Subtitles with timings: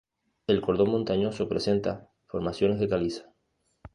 [0.47, 3.25] El cordón montañoso presenta formaciones de caliza.